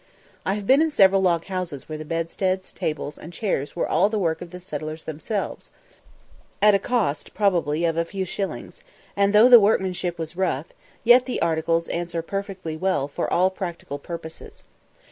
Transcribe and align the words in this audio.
I 0.47 0.55
have 0.55 0.65
been 0.65 0.81
in 0.81 0.89
several 0.89 1.21
log 1.21 1.45
houses 1.45 1.87
where 1.87 1.99
the 1.99 2.03
bedsteads, 2.03 2.73
tables, 2.73 3.19
and 3.19 3.31
chairs 3.31 3.75
were 3.75 3.87
all 3.87 4.09
the 4.09 4.17
work 4.17 4.41
of 4.41 4.49
the 4.49 4.59
settlers 4.59 5.03
themselves, 5.03 5.69
at 6.59 6.73
a 6.73 6.79
cost 6.79 7.35
probably 7.35 7.85
of 7.85 7.97
a 7.97 8.03
few 8.03 8.25
shillings; 8.25 8.81
and 9.15 9.31
though 9.31 9.47
the 9.47 9.59
workmanship 9.59 10.17
was 10.17 10.35
rough, 10.35 10.69
yet 11.03 11.27
the 11.27 11.39
articles 11.39 11.87
answer 11.89 12.23
perfectly 12.23 12.75
well 12.75 13.07
for 13.07 13.31
all 13.31 13.51
practical 13.51 13.99
purposes. 13.99 14.63